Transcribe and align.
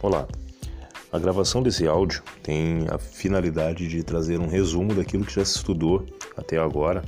Olá, 0.00 0.28
a 1.10 1.18
gravação 1.18 1.60
desse 1.60 1.88
áudio 1.88 2.22
tem 2.40 2.86
a 2.88 2.98
finalidade 2.98 3.88
de 3.88 4.00
trazer 4.04 4.38
um 4.38 4.46
resumo 4.46 4.94
daquilo 4.94 5.24
que 5.24 5.34
já 5.34 5.44
se 5.44 5.56
estudou 5.56 6.06
até 6.36 6.56
agora 6.56 7.02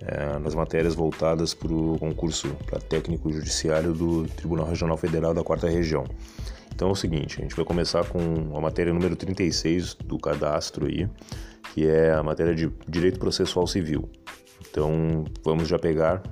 é, 0.00 0.36
nas 0.40 0.52
matérias 0.52 0.92
voltadas 0.92 1.54
para 1.54 1.72
o 1.72 1.96
concurso 2.00 2.48
para 2.66 2.80
técnico 2.80 3.32
judiciário 3.32 3.92
do 3.92 4.26
Tribunal 4.26 4.66
Regional 4.66 4.96
Federal 4.96 5.32
da 5.32 5.44
Quarta 5.44 5.68
Região. 5.68 6.04
Então 6.74 6.88
é 6.88 6.90
o 6.90 6.96
seguinte, 6.96 7.38
a 7.38 7.42
gente 7.42 7.54
vai 7.54 7.64
começar 7.64 8.04
com 8.06 8.18
a 8.56 8.60
matéria 8.60 8.92
número 8.92 9.14
36 9.14 9.94
do 9.94 10.18
cadastro 10.18 10.86
aí, 10.86 11.08
que 11.74 11.86
é 11.86 12.12
a 12.12 12.24
matéria 12.24 12.56
de 12.56 12.68
Direito 12.88 13.20
Processual 13.20 13.68
Civil. 13.68 14.10
Então 14.68 15.24
vamos 15.44 15.68
já 15.68 15.78
pegar 15.78 16.24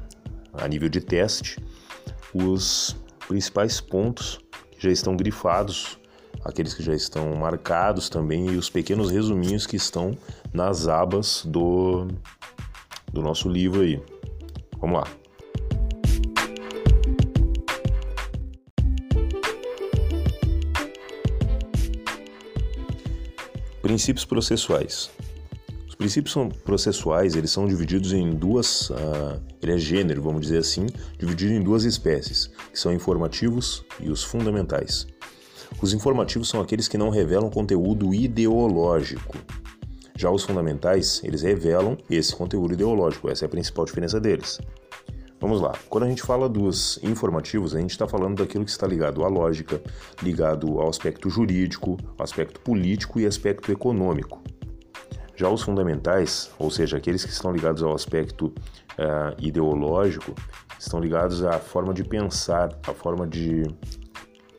a 0.54 0.66
nível 0.66 0.88
de 0.88 1.00
teste 1.00 1.56
os 2.34 2.96
principais 3.28 3.80
pontos 3.80 4.43
já 4.84 4.90
estão 4.90 5.16
grifados, 5.16 5.98
aqueles 6.44 6.74
que 6.74 6.82
já 6.82 6.94
estão 6.94 7.34
marcados 7.34 8.10
também 8.10 8.50
e 8.50 8.56
os 8.56 8.68
pequenos 8.68 9.10
resuminhos 9.10 9.66
que 9.66 9.76
estão 9.76 10.16
nas 10.52 10.86
abas 10.86 11.42
do, 11.46 12.06
do 13.10 13.22
nosso 13.22 13.48
livro 13.48 13.80
aí. 13.80 14.00
Vamos 14.78 15.00
lá. 15.00 15.08
Princípios 23.80 24.24
processuais. 24.24 25.10
Os 25.88 25.94
princípios 25.94 26.34
processuais 26.64 27.36
eles 27.36 27.50
são 27.50 27.66
divididos 27.66 28.12
em 28.12 28.30
duas, 28.30 28.90
uh, 28.90 29.40
ele 29.62 29.72
é 29.72 29.78
gênero, 29.78 30.20
vamos 30.20 30.42
dizer 30.42 30.58
assim, 30.58 30.86
dividido 31.18 31.52
em 31.52 31.62
duas 31.62 31.84
espécies, 31.84 32.50
que 32.74 32.80
são 32.80 32.92
informativos 32.92 33.84
e 34.00 34.10
os 34.10 34.24
fundamentais. 34.24 35.06
Os 35.80 35.94
informativos 35.94 36.48
são 36.48 36.60
aqueles 36.60 36.88
que 36.88 36.98
não 36.98 37.08
revelam 37.08 37.48
conteúdo 37.48 38.12
ideológico. 38.12 39.38
Já 40.16 40.28
os 40.28 40.42
fundamentais, 40.42 41.20
eles 41.22 41.42
revelam 41.42 41.96
esse 42.10 42.34
conteúdo 42.34 42.74
ideológico, 42.74 43.30
essa 43.30 43.44
é 43.44 43.46
a 43.46 43.48
principal 43.48 43.84
diferença 43.84 44.20
deles. 44.20 44.58
Vamos 45.40 45.60
lá. 45.60 45.72
Quando 45.88 46.04
a 46.04 46.08
gente 46.08 46.22
fala 46.22 46.48
dos 46.48 46.98
informativos, 47.02 47.76
a 47.76 47.80
gente 47.80 47.90
está 47.90 48.08
falando 48.08 48.38
daquilo 48.38 48.64
que 48.64 48.70
está 48.70 48.86
ligado 48.86 49.24
à 49.24 49.28
lógica, 49.28 49.80
ligado 50.22 50.80
ao 50.80 50.88
aspecto 50.88 51.30
jurídico, 51.30 51.96
aspecto 52.18 52.60
político 52.60 53.20
e 53.20 53.26
aspecto 53.26 53.70
econômico. 53.70 54.42
Já 55.36 55.48
os 55.48 55.62
fundamentais, 55.62 56.50
ou 56.58 56.70
seja, 56.70 56.96
aqueles 56.96 57.24
que 57.24 57.30
estão 57.30 57.52
ligados 57.52 57.82
ao 57.82 57.94
aspecto 57.94 58.46
uh, 58.46 59.34
ideológico, 59.38 60.34
estão 60.78 61.00
ligados 61.00 61.42
à 61.44 61.58
forma 61.58 61.92
de 61.92 62.04
pensar, 62.04 62.68
à 62.86 62.92
forma 62.92 63.26
de, 63.26 63.64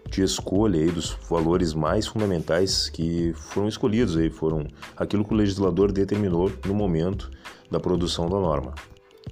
de 0.10 0.22
escolha 0.22 0.80
aí 0.80 0.92
dos 0.92 1.18
valores 1.30 1.74
mais 1.74 2.08
fundamentais 2.08 2.90
que 2.90 3.34
foram 3.36 3.70
escolhidos 3.70 4.18
aí, 4.18 4.30
foram 4.30 4.68
aquilo 4.98 5.24
que 5.24 5.34
o 5.34 5.38
legislador 5.38 5.92
determinou 5.92 6.52
no 6.66 6.74
momento 6.74 7.32
da 7.72 7.80
produção 7.80 8.28
da 8.28 8.38
norma. 8.38 8.74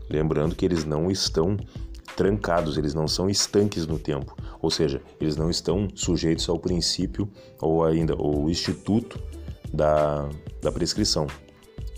Lembrando 0.10 0.56
que 0.56 0.66
eles 0.66 0.86
não 0.86 1.12
estão 1.12 1.58
trancados, 2.16 2.78
eles 2.78 2.94
não 2.94 3.08
são 3.08 3.30
estanques 3.30 3.86
no 3.88 4.00
tempo, 4.00 4.36
ou 4.62 4.70
seja, 4.70 5.02
eles 5.20 5.36
não 5.36 5.50
estão 5.50 5.88
sujeitos 5.94 6.48
ao 6.48 6.60
princípio 6.60 7.28
ou 7.60 7.84
ainda 7.84 8.16
o 8.16 8.50
instituto 8.50 9.20
da, 9.74 10.30
da 10.62 10.72
prescrição, 10.72 11.26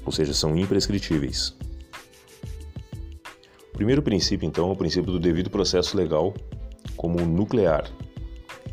ou 0.06 0.12
seja, 0.12 0.34
são 0.34 0.58
imprescritíveis. 0.58 1.56
O 3.74 3.78
primeiro 3.78 4.02
princípio, 4.02 4.48
então, 4.48 4.70
é 4.70 4.72
o 4.72 4.76
princípio 4.76 5.12
do 5.12 5.20
devido 5.20 5.50
processo 5.50 5.98
legal 5.98 6.34
como 6.96 7.20
nuclear. 7.26 7.92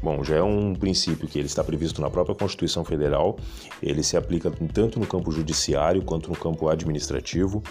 Bom, 0.01 0.23
já 0.25 0.37
é 0.37 0.43
um 0.43 0.75
princípio 0.75 1.29
que 1.29 1.39
ele 1.39 1.47
está 1.47 1.63
previsto 1.63 2.01
na 2.01 2.11
própria 2.11 2.35
Constituição 2.35 2.85
Federal, 2.85 3.37
ele 3.83 4.03
se 4.03 4.17
aplica 4.17 4.51
tanto 4.51 4.99
no 4.99 5.07
campo 5.07 5.31
judiciário 5.31 6.03
quanto 6.03 6.29
no 6.29 6.37
campo 6.37 6.69
administrativo, 6.69 7.63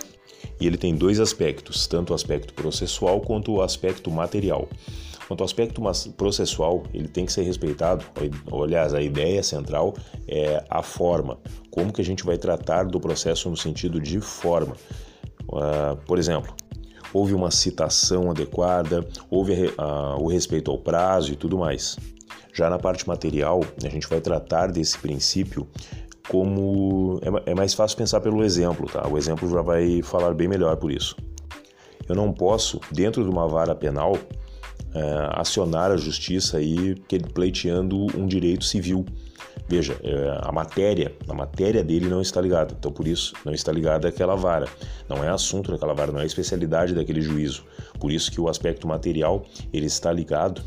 e 0.60 0.68
ele 0.68 0.78
tem 0.78 0.96
dois 0.96 1.20
aspectos, 1.20 1.88
tanto 1.88 2.12
o 2.12 2.14
aspecto 2.14 2.54
processual 2.54 3.20
quanto 3.22 3.52
o 3.52 3.62
aspecto 3.62 4.10
material. 4.10 4.68
Quanto 5.32 5.44
ao 5.44 5.46
aspecto 5.46 5.82
processual, 6.18 6.84
ele 6.94 7.08
tem 7.08 7.26
que 7.26 7.32
ser 7.32 7.44
respeitado. 7.44 8.04
Aliás, 8.52 8.94
a 8.94 9.02
ideia 9.02 9.42
central 9.42 9.94
é 10.28 10.62
a 10.70 10.84
forma. 10.84 11.40
Como 11.70 11.94
que 11.94 12.02
a 12.02 12.04
gente 12.04 12.26
vai 12.26 12.38
tratar 12.38 12.84
do 12.84 13.00
processo 13.00 13.50
no 13.50 13.56
sentido 13.56 13.98
de 13.98 14.20
forma? 14.20 14.76
Uh, 15.44 15.96
por 16.06 16.20
exemplo, 16.20 16.54
houve 17.14 17.34
uma 17.34 17.50
citação 17.50 18.30
adequada, 18.30 19.08
houve 19.30 19.68
uh, 19.68 20.22
o 20.22 20.28
respeito 20.28 20.70
ao 20.70 20.78
prazo 20.78 21.32
e 21.32 21.38
tudo 21.38 21.58
mais. 21.58 21.96
Já 22.54 22.70
na 22.70 22.78
parte 22.78 23.08
material, 23.08 23.62
a 23.82 23.88
gente 23.88 24.10
vai 24.10 24.20
tratar 24.20 24.70
desse 24.70 24.98
princípio 24.98 25.66
como 26.28 27.22
é, 27.46 27.52
é 27.52 27.56
mais 27.56 27.74
fácil 27.74 27.98
pensar 27.98 28.20
pelo 28.20 28.44
exemplo, 28.44 28.86
tá? 28.92 29.08
O 29.08 29.18
exemplo 29.18 29.50
já 29.50 29.62
vai 29.62 30.02
falar 30.02 30.34
bem 30.34 30.50
melhor 30.50 30.76
por 30.76 30.92
isso. 30.92 31.16
Eu 32.10 32.16
não 32.16 32.34
posso, 32.34 32.82
dentro 32.92 33.24
de 33.24 33.30
uma 33.30 33.48
vara 33.48 33.74
penal, 33.74 34.18
é, 34.94 35.40
acionar 35.40 35.92
a 35.92 35.98
justiça 35.98 36.58
aí 36.58 36.96
pleiteando 37.34 38.08
um 38.18 38.26
direito 38.26 38.66
civil. 38.66 39.06
Veja, 39.68 39.98
é, 40.04 40.40
a 40.42 40.52
matéria, 40.52 41.14
a 41.28 41.34
matéria 41.34 41.84
dele 41.84 42.08
não 42.08 42.22
está 42.22 42.42
ligada, 42.42 42.76
então 42.78 42.92
por 42.92 43.08
isso 43.08 43.34
não 43.46 43.54
está 43.54 43.72
ligada 43.72 44.10
àquela 44.10 44.36
vara. 44.36 44.68
Não 45.08 45.24
é 45.24 45.30
assunto 45.30 45.72
daquela 45.72 45.94
vara, 45.94 46.12
não 46.12 46.20
é 46.20 46.26
especialidade 46.26 46.94
daquele 46.94 47.22
juízo. 47.22 47.64
Por 48.00 48.12
isso 48.12 48.32
que 48.32 48.42
o 48.42 48.50
aspecto 48.50 48.88
material 48.88 49.46
ele 49.72 49.86
está 49.86 50.12
ligado 50.12 50.62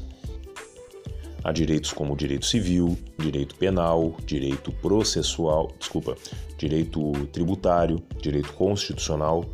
a 1.42 1.52
direitos 1.52 1.92
como 1.92 2.16
direito 2.16 2.46
civil, 2.46 2.96
direito 3.18 3.54
penal, 3.56 4.16
direito 4.24 4.72
processual, 4.72 5.70
desculpa, 5.78 6.16
direito 6.56 7.12
tributário, 7.30 8.02
direito 8.22 8.54
constitucional. 8.54 9.44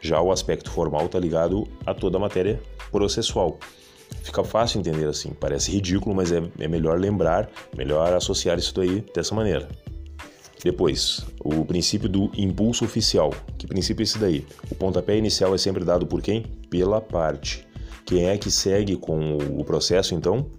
Já 0.00 0.20
o 0.22 0.32
aspecto 0.32 0.70
formal 0.70 1.04
está 1.06 1.18
ligado 1.18 1.68
a 1.84 1.92
toda 1.92 2.16
a 2.16 2.20
matéria 2.20 2.58
processual. 2.90 3.58
Fica 4.22 4.42
fácil 4.42 4.80
entender 4.80 5.06
assim, 5.06 5.30
parece 5.30 5.70
ridículo, 5.70 6.14
mas 6.14 6.32
é, 6.32 6.42
é 6.58 6.68
melhor 6.68 6.98
lembrar, 6.98 7.48
melhor 7.76 8.12
associar 8.12 8.58
isso 8.58 8.74
daí 8.74 9.04
dessa 9.14 9.34
maneira. 9.34 9.68
Depois, 10.62 11.24
o 11.38 11.64
princípio 11.64 12.08
do 12.08 12.30
impulso 12.36 12.84
oficial. 12.84 13.32
Que 13.56 13.66
princípio 13.66 14.02
é 14.02 14.04
esse 14.04 14.18
daí? 14.18 14.44
O 14.70 14.74
pontapé 14.74 15.16
inicial 15.16 15.54
é 15.54 15.58
sempre 15.58 15.84
dado 15.84 16.06
por 16.06 16.20
quem? 16.20 16.42
Pela 16.68 17.00
parte. 17.00 17.66
Quem 18.04 18.26
é 18.26 18.36
que 18.36 18.50
segue 18.50 18.96
com 18.96 19.36
o 19.36 19.64
processo 19.64 20.14
então? 20.14 20.50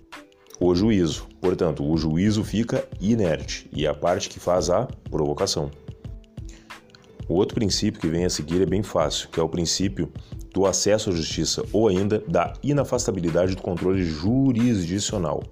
O 0.59 0.73
juízo. 0.73 1.27
Portanto, 1.41 1.85
o 1.85 1.97
juízo 1.97 2.43
fica 2.43 2.87
inerte 3.01 3.69
e 3.73 3.85
é 3.85 3.89
a 3.89 3.93
parte 3.93 4.29
que 4.29 4.39
faz 4.39 4.69
a 4.69 4.87
provocação. 5.09 5.69
O 7.27 7.33
outro 7.33 7.55
princípio 7.55 7.99
que 7.99 8.07
vem 8.07 8.23
a 8.23 8.29
seguir 8.29 8.61
é 8.61 8.65
bem 8.65 8.81
fácil, 8.81 9.27
que 9.29 9.39
é 9.39 9.43
o 9.43 9.49
princípio 9.49 10.09
do 10.57 10.66
acesso 10.66 11.12
à 11.12 11.13
justiça 11.13 11.63
ou 11.72 11.88
ainda 11.88 12.18
da 12.28 12.51
inafastabilidade 12.63 13.56
do 13.56 13.62
controle 13.62 14.03
jurisdicional. 14.03 15.44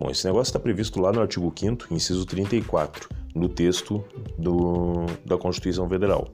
Bom, 0.00 0.10
esse 0.10 0.24
negócio 0.24 0.48
está 0.48 0.58
previsto 0.58 0.98
lá 0.98 1.12
no 1.12 1.20
artigo 1.20 1.52
5 1.54 1.92
inciso 1.92 2.24
34, 2.24 3.10
no 3.34 3.46
texto 3.46 4.02
do, 4.38 5.04
da 5.26 5.36
Constituição 5.36 5.86
Federal. 5.86 6.28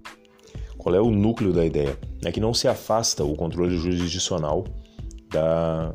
Qual 0.78 0.94
é 0.94 1.00
o 1.00 1.10
núcleo 1.10 1.52
da 1.52 1.64
ideia? 1.64 1.98
É 2.24 2.30
que 2.30 2.38
não 2.38 2.54
se 2.54 2.68
afasta 2.68 3.24
o 3.24 3.34
controle 3.34 3.76
jurisdicional 3.76 4.62
da, 5.28 5.92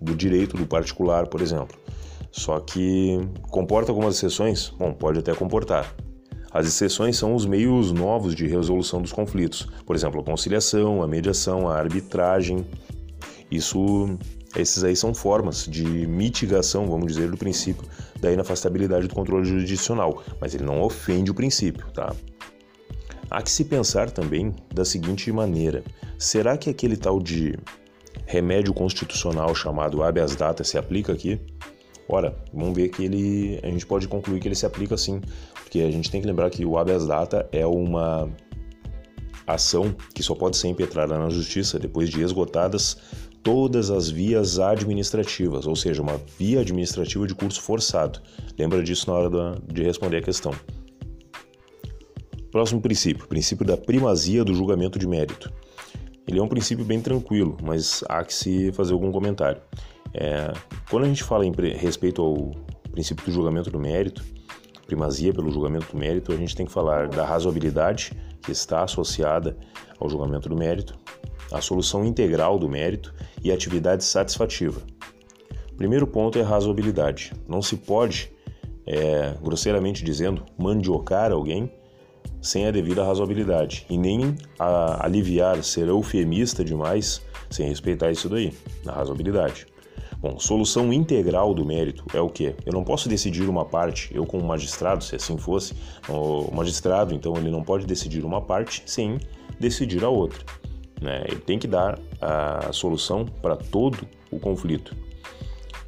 do 0.00 0.14
direito 0.14 0.56
do 0.56 0.64
particular, 0.64 1.26
por 1.26 1.40
exemplo. 1.40 1.76
Só 2.30 2.60
que 2.60 3.18
comporta 3.50 3.90
algumas 3.90 4.14
exceções? 4.14 4.68
Bom, 4.78 4.92
pode 4.92 5.18
até 5.18 5.34
comportar, 5.34 5.92
as 6.58 6.66
exceções 6.66 7.16
são 7.16 7.36
os 7.36 7.46
meios 7.46 7.92
novos 7.92 8.34
de 8.34 8.44
resolução 8.44 9.00
dos 9.00 9.12
conflitos, 9.12 9.68
por 9.86 9.94
exemplo, 9.94 10.20
a 10.20 10.24
conciliação, 10.24 11.04
a 11.04 11.06
mediação, 11.06 11.68
a 11.68 11.78
arbitragem. 11.78 12.66
Isso, 13.48 14.18
esses 14.56 14.82
aí 14.82 14.96
são 14.96 15.14
formas 15.14 15.66
de 15.68 15.84
mitigação, 15.84 16.88
vamos 16.88 17.06
dizer, 17.06 17.30
do 17.30 17.36
princípio 17.36 17.84
da 18.20 18.32
inafastabilidade 18.32 19.06
do 19.06 19.14
controle 19.14 19.44
jurisdicional, 19.44 20.20
mas 20.40 20.52
ele 20.52 20.64
não 20.64 20.82
ofende 20.82 21.30
o 21.30 21.34
princípio, 21.34 21.86
tá? 21.92 22.12
Há 23.30 23.40
que 23.40 23.52
se 23.52 23.64
pensar 23.64 24.10
também 24.10 24.52
da 24.74 24.84
seguinte 24.84 25.30
maneira: 25.30 25.84
será 26.18 26.58
que 26.58 26.68
aquele 26.68 26.96
tal 26.96 27.20
de 27.20 27.56
remédio 28.26 28.74
constitucional 28.74 29.54
chamado 29.54 30.02
habeas 30.02 30.34
data 30.34 30.64
se 30.64 30.76
aplica 30.76 31.12
aqui? 31.12 31.40
Ora, 32.08 32.34
vamos 32.52 32.74
ver 32.74 32.88
que 32.88 33.04
ele, 33.04 33.60
a 33.62 33.66
gente 33.66 33.86
pode 33.86 34.08
concluir 34.08 34.40
que 34.40 34.48
ele 34.48 34.54
se 34.54 34.64
aplica 34.64 34.96
sim, 34.96 35.20
porque 35.68 35.80
a 35.80 35.90
gente 35.90 36.10
tem 36.10 36.22
que 36.22 36.26
lembrar 36.26 36.48
que 36.48 36.64
o 36.64 36.78
habeas 36.78 37.06
data 37.06 37.46
é 37.52 37.66
uma 37.66 38.26
ação 39.46 39.94
que 40.14 40.22
só 40.22 40.34
pode 40.34 40.56
ser 40.56 40.68
impetrada 40.68 41.18
na 41.18 41.28
justiça 41.28 41.78
depois 41.78 42.08
de 42.08 42.22
esgotadas 42.22 42.96
todas 43.42 43.90
as 43.90 44.08
vias 44.08 44.58
administrativas, 44.58 45.66
ou 45.66 45.76
seja, 45.76 46.00
uma 46.00 46.18
via 46.38 46.60
administrativa 46.60 47.26
de 47.26 47.34
curso 47.34 47.60
forçado. 47.60 48.20
Lembra 48.58 48.82
disso 48.82 49.10
na 49.10 49.16
hora 49.16 49.60
de 49.70 49.82
responder 49.82 50.16
a 50.16 50.22
questão. 50.22 50.52
Próximo 52.50 52.80
princípio, 52.80 53.28
princípio 53.28 53.66
da 53.66 53.76
primazia 53.76 54.42
do 54.42 54.54
julgamento 54.54 54.98
de 54.98 55.06
mérito. 55.06 55.52
Ele 56.26 56.38
é 56.38 56.42
um 56.42 56.48
princípio 56.48 56.84
bem 56.84 57.00
tranquilo, 57.00 57.58
mas 57.62 58.02
há 58.08 58.24
que 58.24 58.32
se 58.32 58.72
fazer 58.72 58.94
algum 58.94 59.12
comentário. 59.12 59.60
É, 60.14 60.50
quando 60.90 61.04
a 61.04 61.08
gente 61.08 61.22
fala 61.22 61.44
em 61.44 61.52
respeito 61.76 62.22
ao 62.22 62.52
princípio 62.90 63.24
do 63.26 63.30
julgamento 63.30 63.70
do 63.70 63.78
mérito, 63.78 64.24
primazia 64.88 65.34
pelo 65.34 65.50
julgamento 65.50 65.92
do 65.92 65.98
mérito, 65.98 66.32
a 66.32 66.36
gente 66.36 66.56
tem 66.56 66.64
que 66.64 66.72
falar 66.72 67.08
da 67.08 67.22
razoabilidade 67.22 68.10
que 68.40 68.50
está 68.50 68.82
associada 68.82 69.54
ao 70.00 70.08
julgamento 70.08 70.48
do 70.48 70.56
mérito, 70.56 70.98
a 71.52 71.60
solução 71.60 72.06
integral 72.06 72.58
do 72.58 72.70
mérito 72.70 73.14
e 73.44 73.50
a 73.50 73.54
atividade 73.54 74.02
satisfativa. 74.02 74.80
Primeiro 75.76 76.06
ponto 76.06 76.38
é 76.38 76.42
a 76.42 76.46
razoabilidade. 76.46 77.34
Não 77.46 77.60
se 77.60 77.76
pode, 77.76 78.32
é, 78.86 79.34
grosseiramente 79.42 80.02
dizendo, 80.02 80.42
mandiocar 80.56 81.32
alguém 81.32 81.70
sem 82.40 82.66
a 82.66 82.70
devida 82.70 83.04
razoabilidade 83.04 83.84
e 83.90 83.98
nem 83.98 84.36
aliviar, 84.58 85.62
ser 85.62 85.88
eufemista 85.88 86.64
demais 86.64 87.20
sem 87.50 87.68
respeitar 87.68 88.10
isso 88.10 88.28
daí, 88.28 88.54
na 88.84 88.92
razoabilidade. 88.92 89.66
Bom, 90.20 90.36
solução 90.36 90.92
integral 90.92 91.54
do 91.54 91.64
mérito 91.64 92.04
é 92.12 92.20
o 92.20 92.28
que? 92.28 92.52
Eu 92.66 92.72
não 92.72 92.82
posso 92.82 93.08
decidir 93.08 93.48
uma 93.48 93.64
parte, 93.64 94.12
eu 94.12 94.26
como 94.26 94.44
magistrado, 94.44 95.04
se 95.04 95.14
assim 95.14 95.38
fosse, 95.38 95.74
o 96.08 96.52
magistrado, 96.52 97.14
então 97.14 97.36
ele 97.36 97.50
não 97.50 97.62
pode 97.62 97.86
decidir 97.86 98.24
uma 98.24 98.40
parte 98.40 98.82
sem 98.84 99.20
decidir 99.60 100.02
a 100.02 100.08
outra. 100.08 100.44
Né? 101.00 101.24
Ele 101.28 101.38
tem 101.38 101.56
que 101.56 101.68
dar 101.68 102.00
a 102.20 102.72
solução 102.72 103.24
para 103.26 103.54
todo 103.54 104.08
o 104.28 104.40
conflito. 104.40 104.96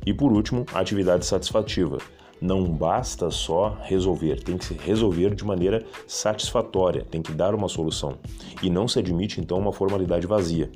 E 0.07 0.15
por 0.15 0.31
último, 0.33 0.65
a 0.73 0.79
atividade 0.79 1.27
satisfativa. 1.27 1.99
Não 2.41 2.65
basta 2.65 3.31
só 3.33 3.77
resolver, 3.83 4.43
tem 4.43 4.57
que 4.57 4.65
se 4.65 4.75
resolver 4.75 5.35
de 5.35 5.45
maneira 5.45 5.85
satisfatória, 6.07 7.05
tem 7.05 7.21
que 7.21 7.33
dar 7.33 7.55
uma 7.55 7.69
solução. 7.69 8.17
E 8.63 8.71
não 8.71 8.87
se 8.87 9.01
admite 9.01 9.41
então 9.41 9.59
uma 9.59 9.73
formalidade 9.73 10.27
vazia. 10.27 10.71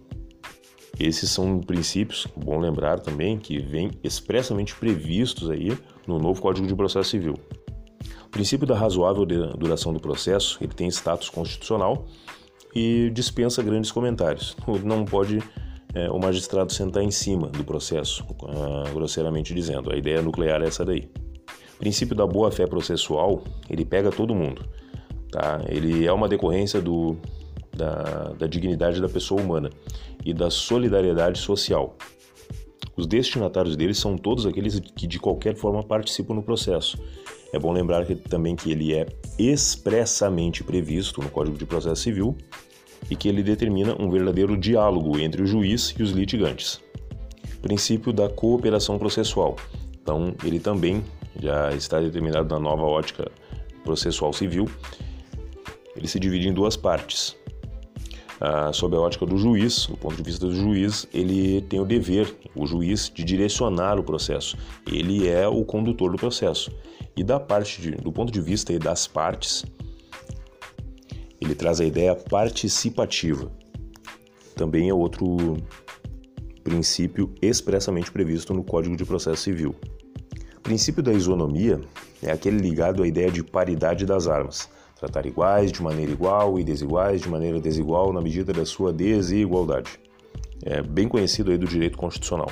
Esses 0.99 1.31
são 1.31 1.61
princípios, 1.61 2.27
bom 2.37 2.59
lembrar 2.59 3.01
também, 3.01 3.37
que 3.37 3.59
vêm 3.59 3.91
expressamente 4.03 4.75
previstos 4.77 5.51
aí 5.51 5.77
no 6.07 6.19
novo 6.19 6.41
Código 6.41 6.67
de 6.67 6.75
Processo 6.75 7.11
Civil. 7.11 7.35
O 8.27 8.29
princípio 8.29 8.67
da 8.67 8.77
razoável 8.77 9.25
duração 9.25 9.93
do 9.93 10.01
processo, 10.01 10.59
ele 10.61 10.73
tem 10.73 10.89
status 10.89 11.29
constitucional 11.29 12.07
e 12.75 13.11
dispensa 13.11 13.63
grandes 13.63 13.91
comentários. 13.91 14.57
Não 14.85 15.05
pode 15.05 15.41
é, 15.95 16.11
o 16.11 16.19
magistrado 16.19 16.73
sentar 16.73 17.03
em 17.03 17.11
cima 17.11 17.49
do 17.49 17.65
processo, 17.65 18.25
uh, 18.43 18.93
grosseiramente 18.93 19.55
dizendo. 19.55 19.93
A 19.93 19.97
ideia 19.97 20.21
nuclear 20.21 20.63
é 20.63 20.67
essa 20.67 20.85
daí. 20.85 21.09
O 21.75 21.79
princípio 21.79 22.15
da 22.15 22.27
boa-fé 22.27 22.67
processual, 22.67 23.43
ele 23.71 23.85
pega 23.85 24.11
todo 24.11 24.35
mundo. 24.35 24.65
Tá? 25.31 25.61
Ele 25.69 26.07
é 26.07 26.13
uma 26.13 26.29
decorrência 26.29 26.81
do, 26.81 27.17
da, 27.75 28.33
da 28.39 28.47
dignidade 28.47 29.01
da 29.01 29.09
pessoa 29.09 29.41
humana 29.41 29.71
e 30.25 30.33
da 30.33 30.51
solidariedade 30.51 31.39
social. 31.39 31.97
Os 32.97 33.07
destinatários 33.07 33.77
deles 33.77 33.99
são 33.99 34.17
todos 34.17 34.47
aqueles 34.47 34.79
que 34.79 35.07
de 35.07 35.19
qualquer 35.19 35.57
forma 35.57 35.83
participam 35.83 36.35
no 36.35 36.43
processo. 36.43 36.97
É 37.53 37.59
bom 37.59 37.73
lembrar 37.73 38.07
que, 38.07 38.15
também 38.15 38.55
que 38.55 38.71
ele 38.71 38.95
é 38.95 39.07
expressamente 39.39 40.63
previsto 40.63 41.21
no 41.21 41.29
Código 41.29 41.57
de 41.57 41.67
Processo 41.67 42.03
Civil 42.03 42.37
e 43.11 43.17
que 43.17 43.29
ele 43.29 43.43
determina 43.43 44.01
um 44.01 44.09
verdadeiro 44.11 44.57
diálogo 44.57 45.19
entre 45.19 45.43
o 45.43 45.47
juiz 45.47 45.95
e 45.99 46.03
os 46.03 46.11
litigantes. 46.11 46.81
Princípio 47.61 48.13
da 48.13 48.29
cooperação 48.29 48.99
processual. 48.99 49.57
Então, 50.01 50.35
ele 50.45 50.61
também 50.61 51.03
já 51.41 51.73
está 51.75 51.99
determinado 51.99 52.53
na 52.55 52.61
nova 52.61 52.83
ótica 52.83 53.31
processual 53.83 54.33
civil. 54.33 54.69
Ele 55.97 56.07
se 56.07 56.21
divide 56.21 56.49
em 56.49 56.53
duas 56.53 56.77
partes 56.77 57.37
ah, 58.41 58.73
sob 58.73 58.97
a 58.97 59.01
ótica 59.01 59.25
do 59.25 59.37
juiz, 59.37 59.87
do 59.87 59.97
ponto 59.97 60.17
de 60.17 60.23
vista 60.23 60.47
do 60.47 60.55
juiz, 60.55 61.07
ele 61.15 61.63
tem 61.63 61.81
o 61.81 61.85
dever, 61.85 62.35
o 62.55 62.67
juiz, 62.67 63.11
de 63.13 63.23
direcionar 63.25 63.99
o 63.99 64.03
processo. 64.03 64.57
Ele 64.87 65.29
é 65.29 65.47
o 65.47 65.65
condutor 65.65 66.11
do 66.11 66.19
processo. 66.19 66.71
E 67.17 67.23
da 67.23 67.39
parte 67.39 67.81
de, 67.81 67.93
do 67.93 68.11
ponto 68.11 68.33
de 68.33 68.41
vista 68.41 68.77
das 68.79 69.07
partes, 69.07 69.65
ele 71.41 71.55
traz 71.55 71.81
a 71.81 71.85
ideia 71.85 72.15
participativa. 72.15 73.51
Também 74.57 74.89
é 74.89 74.95
outro 74.95 75.57
princípio 76.63 77.33
expressamente 77.41 78.11
previsto 78.11 78.55
no 78.55 78.65
Código 78.65 78.97
de 78.97 79.05
Processo 79.05 79.43
Civil. 79.43 79.75
O 80.57 80.61
princípio 80.61 81.03
da 81.03 81.13
isonomia 81.13 81.81
é 82.23 82.33
aquele 82.33 82.57
ligado 82.57 83.03
à 83.03 83.07
ideia 83.07 83.31
de 83.31 83.45
paridade 83.45 84.07
das 84.07 84.27
armas 84.27 84.69
tratar 85.05 85.27
iguais 85.27 85.71
de 85.71 85.83
maneira 85.83 86.11
igual 86.11 86.59
e 86.59 86.65
desiguais 86.65 87.21
de 87.21 87.29
maneira 87.29 87.61
desigual 87.61 88.13
na 88.13 88.21
medida 88.21 88.53
da 88.53 88.65
sua 88.65 88.93
desigualdade. 88.93 90.01
É 90.63 90.83
bem 90.83 91.09
conhecido 91.09 91.51
aí 91.51 91.59
do 91.59 91.67
direito 91.67 91.99
constitucional. 91.99 92.51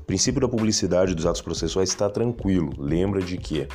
O 0.00 0.04
princípio 0.04 0.40
da 0.40 0.48
publicidade 0.48 1.14
dos 1.14 1.26
atos 1.26 1.40
processuais 1.40 1.88
está 1.88 2.08
tranquilo. 2.08 2.72
Lembra 2.78 3.20
de 3.20 3.36
que 3.36 3.66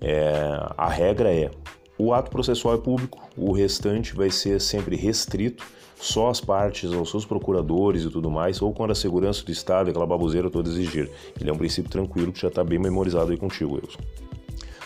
é, 0.00 0.58
a 0.76 0.88
regra 0.88 1.32
é 1.32 1.50
o 1.96 2.12
ato 2.12 2.30
processual 2.30 2.74
é 2.74 2.78
público, 2.78 3.22
o 3.36 3.52
restante 3.52 4.14
vai 4.14 4.28
ser 4.28 4.60
sempre 4.60 4.96
restrito 4.96 5.64
só 5.94 6.28
às 6.28 6.40
partes, 6.40 6.92
aos 6.92 7.08
seus 7.08 7.24
procuradores 7.24 8.02
e 8.02 8.10
tudo 8.10 8.28
mais, 8.30 8.60
ou 8.60 8.74
quando 8.74 8.90
a 8.90 8.96
segurança 8.96 9.44
do 9.44 9.52
Estado, 9.52 9.90
aquela 9.90 10.04
baboseira 10.04 10.50
toda 10.50 10.68
exigir. 10.68 11.08
Ele 11.40 11.48
é 11.48 11.52
um 11.52 11.56
princípio 11.56 11.90
tranquilo 11.90 12.32
que 12.32 12.40
já 12.40 12.48
está 12.48 12.64
bem 12.64 12.80
memorizado 12.80 13.30
aí 13.30 13.38
contigo, 13.38 13.76
Wilson 13.76 14.23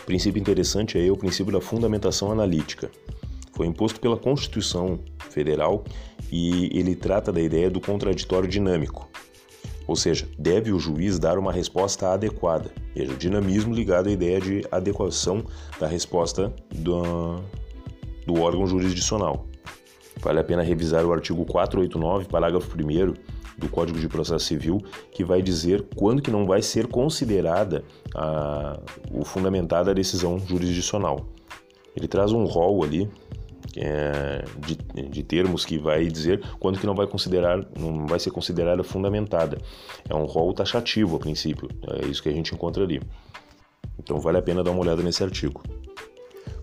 princípio 0.09 0.39
interessante 0.39 0.97
é 0.97 1.11
o 1.11 1.15
princípio 1.15 1.53
da 1.53 1.61
fundamentação 1.61 2.31
analítica. 2.31 2.89
Foi 3.53 3.67
imposto 3.67 3.99
pela 3.99 4.17
Constituição 4.17 4.99
Federal 5.29 5.83
e 6.31 6.75
ele 6.75 6.95
trata 6.95 7.31
da 7.31 7.39
ideia 7.39 7.69
do 7.69 7.79
contraditório 7.79 8.49
dinâmico. 8.49 9.07
Ou 9.85 9.95
seja, 9.95 10.27
deve 10.35 10.71
o 10.71 10.79
juiz 10.79 11.19
dar 11.19 11.37
uma 11.37 11.53
resposta 11.53 12.09
adequada. 12.09 12.71
Veja, 12.95 13.13
o 13.13 13.17
dinamismo 13.17 13.71
ligado 13.71 14.07
à 14.07 14.11
ideia 14.11 14.41
de 14.41 14.65
adequação 14.71 15.45
da 15.79 15.85
resposta 15.85 16.51
do, 16.73 17.43
do 18.25 18.41
órgão 18.41 18.65
jurisdicional. 18.65 19.45
Vale 20.21 20.39
a 20.39 20.43
pena 20.43 20.63
revisar 20.63 21.05
o 21.05 21.13
artigo 21.13 21.45
489, 21.45 22.25
parágrafo 22.29 22.75
1 22.75 23.13
do 23.59 23.69
Código 23.69 23.99
de 23.99 24.07
Processo 24.07 24.45
Civil, 24.45 24.81
que 25.11 25.23
vai 25.23 25.41
dizer 25.41 25.85
quando 25.95 26.21
que 26.21 26.31
não 26.31 26.45
vai 26.45 26.61
ser 26.61 26.87
considerada 26.87 27.83
a, 28.15 28.79
o 29.11 29.23
fundamentada 29.23 29.91
a 29.91 29.93
decisão 29.93 30.39
jurisdicional. 30.39 31.27
Ele 31.95 32.07
traz 32.07 32.31
um 32.31 32.45
rol 32.45 32.83
ali 32.83 33.09
é, 33.75 34.43
de, 34.65 34.75
de, 35.09 35.23
termos 35.23 35.65
que 35.65 35.77
vai 35.77 36.07
dizer 36.07 36.41
quando 36.59 36.79
que 36.79 36.87
não 36.87 36.95
vai 36.95 37.07
considerar, 37.07 37.65
não 37.77 38.07
vai 38.07 38.19
ser 38.19 38.31
considerada 38.31 38.83
fundamentada. 38.83 39.57
É 40.07 40.15
um 40.15 40.25
rol 40.25 40.53
taxativo 40.53 41.17
a 41.17 41.19
princípio, 41.19 41.69
é 41.87 42.05
isso 42.05 42.23
que 42.23 42.29
a 42.29 42.33
gente 42.33 42.53
encontra 42.53 42.83
ali. 42.83 43.01
Então 43.97 44.19
vale 44.19 44.37
a 44.37 44.41
pena 44.41 44.63
dar 44.63 44.71
uma 44.71 44.81
olhada 44.81 45.03
nesse 45.03 45.23
artigo. 45.23 45.61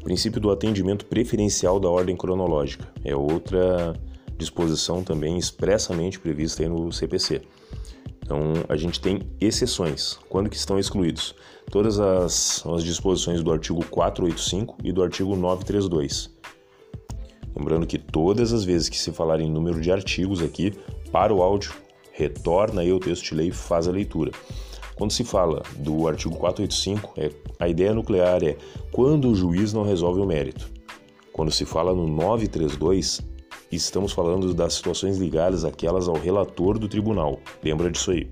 Princípio 0.03 0.41
do 0.41 0.51
atendimento 0.51 1.05
preferencial 1.07 1.81
da 1.81 1.89
ordem 1.89 2.17
cronológica 2.17 2.87
é 3.05 3.15
outra 3.15 3.93
disposição 4.37 5.03
também 5.03 5.39
expressamente 5.39 6.19
prevista 6.19 6.69
no 6.69 6.93
CPC. 6.93 7.43
Então, 8.23 8.41
a 8.69 8.77
gente 8.77 9.01
tem 9.01 9.21
exceções. 9.41 10.19
Quando 10.29 10.51
que 10.51 10.57
estão 10.57 10.79
excluídos? 10.79 11.35
Todas 11.71 12.01
as, 12.01 12.67
as 12.67 12.83
disposições 12.83 13.43
do 13.43 13.53
artigo 13.53 13.85
485 13.85 14.79
e 14.83 14.93
do 14.93 15.03
artigo 15.03 15.37
932. 15.37 16.35
Lembrando 17.57 17.87
que 17.87 17.99
todas 17.99 18.53
as 18.53 18.65
vezes 18.65 18.89
que 18.89 18.99
se 18.99 19.13
falar 19.13 19.41
em 19.41 19.51
número 19.51 19.81
de 19.81 19.91
artigos 19.91 20.43
aqui, 20.43 20.73
para 21.13 21.33
o 21.33 21.43
áudio, 21.43 21.73
retorna 22.13 22.83
aí 22.83 22.93
o 22.93 22.99
texto 22.99 23.25
de 23.25 23.35
lei 23.35 23.49
e 23.49 23.53
faz 23.53 23.87
a 23.87 23.93
leitura. 23.93 24.33
Quando 24.97 25.13
se 25.13 25.25
fala 25.25 25.63
do 25.77 26.09
artigo 26.09 26.37
485, 26.37 27.15
é, 27.17 27.31
a 27.61 27.69
ideia 27.69 27.95
nuclear 27.95 28.43
é 28.43 28.57
quando 28.91 29.31
o 29.31 29.35
juiz 29.35 29.73
não 29.73 29.85
resolve 29.85 30.21
o 30.21 30.27
mérito. 30.27 30.69
Quando 31.33 31.51
se 31.51 31.65
fala 31.65 31.95
no 31.95 32.07
932, 32.07 33.21
Estamos 33.71 34.13
falando 34.13 34.55
das 34.55 34.75
situações 34.75 35.19
ligadas 35.19 35.65
àquelas 35.65 36.09
ao 36.09 36.15
relator 36.15 36.79
do 36.79 36.89
tribunal. 36.89 37.41
Lembra 37.63 37.91
disso 37.91 38.13
aí. 38.13 38.29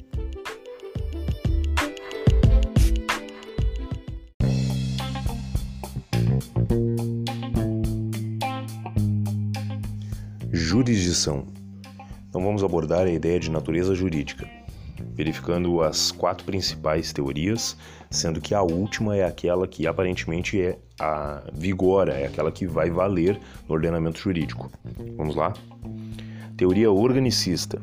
Jurisdição. 10.52 11.46
Então 12.28 12.42
vamos 12.42 12.62
abordar 12.62 13.06
a 13.06 13.10
ideia 13.10 13.40
de 13.40 13.50
natureza 13.50 13.94
jurídica 13.94 14.63
verificando 15.14 15.82
as 15.82 16.10
quatro 16.10 16.44
principais 16.44 17.12
teorias, 17.12 17.76
sendo 18.10 18.40
que 18.40 18.54
a 18.54 18.62
última 18.62 19.16
é 19.16 19.24
aquela 19.24 19.66
que 19.66 19.86
aparentemente 19.86 20.60
é 20.60 20.78
a 21.00 21.42
vigora, 21.52 22.12
é 22.14 22.26
aquela 22.26 22.50
que 22.50 22.66
vai 22.66 22.90
valer 22.90 23.40
no 23.68 23.74
ordenamento 23.74 24.18
jurídico. 24.18 24.70
Vamos 25.16 25.36
lá? 25.36 25.54
Teoria 26.56 26.90
organicista. 26.90 27.80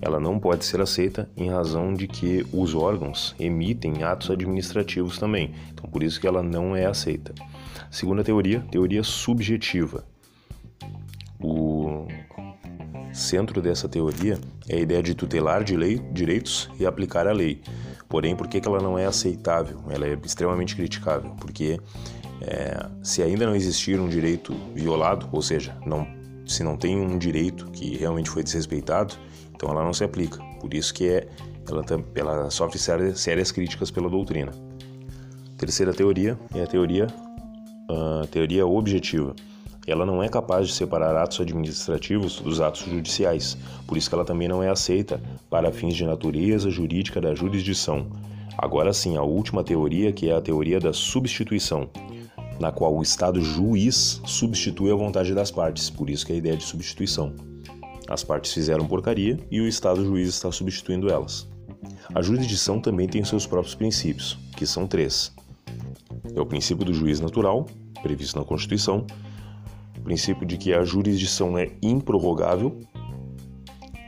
Ela 0.00 0.20
não 0.20 0.38
pode 0.38 0.64
ser 0.64 0.80
aceita 0.80 1.30
em 1.36 1.48
razão 1.48 1.94
de 1.94 2.06
que 2.06 2.46
os 2.52 2.74
órgãos 2.74 3.34
emitem 3.40 4.02
atos 4.02 4.30
administrativos 4.30 5.18
também, 5.18 5.54
então 5.72 5.88
por 5.88 6.02
isso 6.02 6.20
que 6.20 6.26
ela 6.26 6.42
não 6.42 6.76
é 6.76 6.84
aceita. 6.84 7.34
Segunda 7.90 8.22
teoria, 8.22 8.60
teoria 8.70 9.02
subjetiva. 9.02 10.04
O 11.40 11.83
centro 13.14 13.62
dessa 13.62 13.88
teoria 13.88 14.38
é 14.68 14.76
a 14.76 14.80
ideia 14.80 15.02
de 15.02 15.14
tutelar 15.14 15.62
direitos 15.62 16.68
e 16.78 16.84
aplicar 16.84 17.26
a 17.26 17.32
lei. 17.32 17.62
Porém, 18.08 18.36
por 18.36 18.48
que, 18.48 18.60
ela 18.66 18.80
não 18.80 18.98
é 18.98 19.06
aceitável? 19.06 19.78
Ela 19.88 20.06
é 20.06 20.18
extremamente 20.24 20.76
criticável, 20.76 21.30
porque 21.40 21.80
é, 22.40 22.86
se 23.02 23.22
ainda 23.22 23.46
não 23.46 23.54
existir 23.54 23.98
um 23.98 24.08
direito 24.08 24.54
violado, 24.74 25.28
ou 25.32 25.40
seja, 25.40 25.76
não, 25.86 26.06
se 26.46 26.62
não 26.62 26.76
tem 26.76 26.98
um 27.00 27.16
direito 27.16 27.70
que 27.70 27.96
realmente 27.96 28.28
foi 28.28 28.42
desrespeitado, 28.42 29.14
então 29.54 29.70
ela 29.70 29.82
não 29.82 29.92
se 29.92 30.04
aplica. 30.04 30.42
Por 30.60 30.74
isso 30.74 30.92
que 30.92 31.08
é, 31.08 31.28
ela, 31.68 31.84
ela 32.14 32.50
sofre 32.50 32.78
sérias, 32.78 33.20
sérias 33.20 33.50
críticas 33.50 33.90
pela 33.90 34.10
doutrina. 34.10 34.52
Terceira 35.56 35.94
teoria 35.94 36.38
é 36.54 36.62
a 36.62 36.66
teoria, 36.66 37.06
a 37.88 38.26
teoria 38.26 38.66
objetiva. 38.66 39.34
Ela 39.86 40.06
não 40.06 40.22
é 40.22 40.28
capaz 40.28 40.68
de 40.68 40.74
separar 40.74 41.14
atos 41.16 41.40
administrativos 41.40 42.40
dos 42.40 42.60
atos 42.60 42.84
judiciais, 42.86 43.56
por 43.86 43.98
isso 43.98 44.14
ela 44.14 44.24
também 44.24 44.48
não 44.48 44.62
é 44.62 44.68
aceita 44.68 45.20
para 45.50 45.70
fins 45.72 45.94
de 45.94 46.04
natureza 46.04 46.70
jurídica 46.70 47.20
da 47.20 47.34
jurisdição. 47.34 48.06
Agora 48.56 48.92
sim, 48.92 49.16
a 49.16 49.22
última 49.22 49.62
teoria, 49.62 50.12
que 50.12 50.30
é 50.30 50.34
a 50.34 50.40
teoria 50.40 50.80
da 50.80 50.92
substituição, 50.92 51.90
na 52.58 52.72
qual 52.72 52.96
o 52.96 53.02
Estado 53.02 53.40
juiz 53.40 54.22
substitui 54.24 54.90
a 54.90 54.94
vontade 54.94 55.34
das 55.34 55.50
partes, 55.50 55.90
por 55.90 56.08
isso 56.08 56.24
que 56.24 56.32
é 56.32 56.36
a 56.36 56.38
ideia 56.38 56.56
de 56.56 56.64
substituição. 56.64 57.34
As 58.08 58.22
partes 58.22 58.52
fizeram 58.52 58.86
porcaria 58.86 59.38
e 59.50 59.60
o 59.60 59.68
Estado 59.68 60.04
juiz 60.04 60.28
está 60.28 60.52
substituindo 60.52 61.10
elas. 61.10 61.48
A 62.14 62.22
jurisdição 62.22 62.80
também 62.80 63.08
tem 63.08 63.24
seus 63.24 63.46
próprios 63.46 63.74
princípios, 63.74 64.38
que 64.56 64.66
são 64.66 64.86
três. 64.86 65.32
É 66.34 66.40
o 66.40 66.46
princípio 66.46 66.84
do 66.84 66.94
juiz 66.94 67.20
natural, 67.20 67.66
previsto 68.02 68.38
na 68.38 68.44
Constituição, 68.44 69.06
princípio 70.04 70.46
de 70.46 70.56
que 70.56 70.72
a 70.72 70.84
jurisdição 70.84 71.58
é 71.58 71.70
improrrogável, 71.82 72.78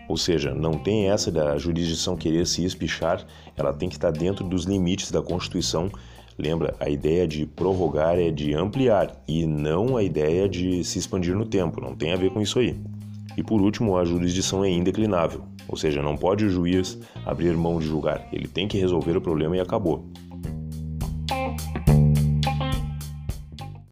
ou 0.09 0.17
seja, 0.17 0.55
não 0.55 0.73
tem 0.73 1.11
essa 1.11 1.33
da 1.33 1.59
jurisdição 1.59 2.17
querer 2.17 2.47
se 2.47 2.65
espichar, 2.65 3.27
ela 3.57 3.73
tem 3.73 3.89
que 3.89 3.97
estar 3.97 4.13
dentro 4.13 4.47
dos 4.47 4.65
limites 4.65 5.11
da 5.11 5.21
Constituição. 5.21 5.91
Lembra, 6.39 6.77
a 6.79 6.89
ideia 6.89 7.27
de 7.27 7.47
prorrogar 7.47 8.19
é 8.19 8.31
de 8.31 8.55
ampliar 8.55 9.11
e 9.27 9.47
não 9.47 9.97
a 9.97 10.03
ideia 10.03 10.49
de 10.49 10.85
se 10.85 10.99
expandir 10.99 11.35
no 11.35 11.47
tempo, 11.47 11.81
não 11.81 11.97
tem 11.97 12.13
a 12.13 12.17
ver 12.17 12.31
com 12.31 12.41
isso 12.41 12.59
aí. 12.59 12.79
E 13.37 13.43
por 13.43 13.61
último, 13.61 13.97
a 13.97 14.05
jurisdição 14.05 14.65
é 14.65 14.71
indeclinável, 14.71 15.43
ou 15.67 15.77
seja, 15.77 16.03
não 16.03 16.17
pode 16.17 16.45
o 16.45 16.51
juiz 16.51 16.99
abrir 17.25 17.57
mão 17.57 17.79
de 17.79 17.87
julgar, 17.87 18.29
ele 18.33 18.47
tem 18.47 18.69
que 18.69 18.79
resolver 18.79 19.17
o 19.17 19.21
problema 19.21 19.57
e 19.57 19.61
acabou. 19.61 20.07